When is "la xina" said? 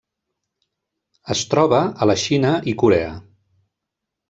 2.13-2.55